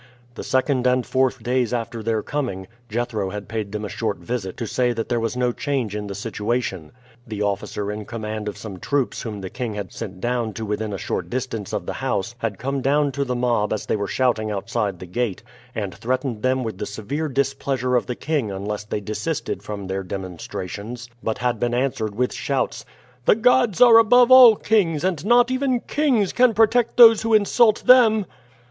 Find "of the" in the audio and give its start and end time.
11.71-11.93, 17.95-18.15